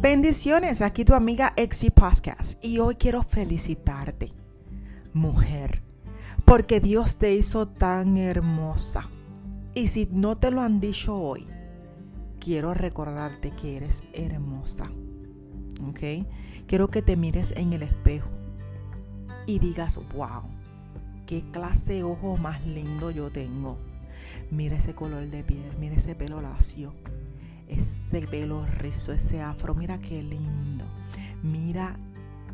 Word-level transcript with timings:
Bendiciones, 0.00 0.80
aquí 0.80 1.04
tu 1.04 1.12
amiga 1.12 1.52
Exi 1.56 1.90
Podcast 1.90 2.64
y 2.64 2.78
hoy 2.78 2.94
quiero 2.94 3.22
felicitarte, 3.22 4.32
mujer, 5.12 5.82
porque 6.46 6.80
Dios 6.80 7.18
te 7.18 7.34
hizo 7.34 7.66
tan 7.66 8.16
hermosa. 8.16 9.10
Y 9.74 9.88
si 9.88 10.08
no 10.10 10.38
te 10.38 10.52
lo 10.52 10.62
han 10.62 10.80
dicho 10.80 11.18
hoy, 11.20 11.46
quiero 12.38 12.72
recordarte 12.72 13.50
que 13.50 13.76
eres 13.76 14.02
hermosa. 14.14 14.90
¿Ok? 15.86 16.24
Quiero 16.66 16.88
que 16.88 17.02
te 17.02 17.18
mires 17.18 17.52
en 17.54 17.74
el 17.74 17.82
espejo 17.82 18.30
y 19.44 19.58
digas, 19.58 20.00
wow, 20.14 20.44
qué 21.26 21.44
clase 21.50 21.92
de 21.92 22.04
ojo 22.04 22.38
más 22.38 22.64
lindo 22.64 23.10
yo 23.10 23.30
tengo. 23.30 23.76
Mira 24.50 24.76
ese 24.76 24.94
color 24.94 25.26
de 25.26 25.44
piel, 25.44 25.76
mira 25.78 25.96
ese 25.96 26.14
pelo 26.14 26.40
lacio, 26.40 26.94
ese 28.10 28.26
pelo 28.26 28.66
rizo, 28.66 29.12
ese 29.12 29.40
afro, 29.40 29.72
mira 29.72 29.98
qué 29.98 30.20
lindo. 30.20 30.84
Mira 31.44 31.96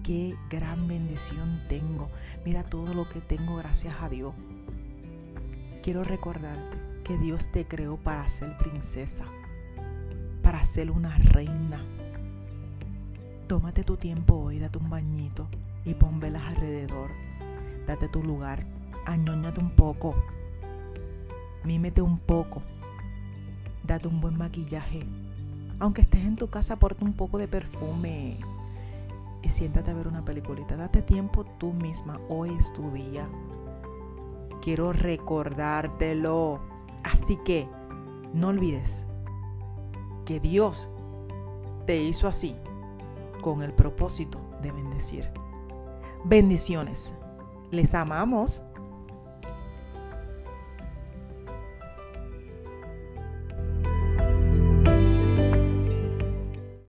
qué 0.03 0.37
gran 0.51 0.87
bendición 0.87 1.63
tengo. 1.67 2.11
Mira 2.45 2.63
todo 2.63 2.93
lo 2.93 3.09
que 3.09 3.23
tengo 3.23 3.57
gracias 3.57 3.95
a 4.03 4.11
Dios. 4.11 4.35
Quiero 5.83 6.05
recordarte 6.05 6.77
que 7.05 7.17
Dios 7.17 7.51
te 7.53 7.67
creó 7.67 7.97
para 7.97 8.29
ser 8.29 8.59
princesa, 8.59 9.25
para 10.43 10.63
ser 10.63 10.91
una 10.91 11.17
reina. 11.17 11.83
Tómate 13.47 13.83
tu 13.83 13.97
tiempo 13.97 14.35
hoy, 14.35 14.59
date 14.59 14.77
un 14.77 14.91
bañito 14.91 15.49
y 15.87 15.95
pon 15.95 16.21
velas 16.21 16.43
alrededor. 16.49 17.13
Date 17.87 18.09
tu 18.09 18.23
lugar, 18.23 18.67
añóñate 19.07 19.61
un 19.61 19.71
poco, 19.71 20.15
mímete 21.65 22.03
un 22.03 22.19
poco, 22.19 22.63
date 23.85 24.07
un 24.07 24.21
buen 24.21 24.37
maquillaje. 24.37 25.07
Aunque 25.79 26.03
estés 26.03 26.25
en 26.25 26.37
tu 26.37 26.49
casa, 26.49 26.79
porta 26.79 27.05
un 27.05 27.13
poco 27.13 27.39
de 27.39 27.49
perfume 27.49 28.39
y 29.43 29.49
siéntate 29.49 29.91
a 29.91 29.95
ver 29.95 30.09
una 30.09 30.25
peliculita. 30.25 30.77
Date 30.77 31.03
tiempo 31.03 31.45
tú 31.59 31.73
misma, 31.73 32.19
hoy 32.29 32.55
es 32.59 32.73
tu 32.73 32.91
día. 32.93 33.29
Quiero 34.63 34.93
recordártelo. 34.93 36.61
Así 37.05 37.39
que 37.45 37.69
no 38.33 38.49
olvides 38.49 39.07
que 40.25 40.41
Dios 40.41 40.89
te 41.87 41.97
hizo 42.03 42.27
así 42.27 42.57
con 43.43 43.63
el 43.63 43.73
propósito 43.73 44.41
de 44.63 44.73
bendecir. 44.73 45.31
Bendiciones. 46.25 47.15
Les 47.71 47.95
amamos. 47.95 48.63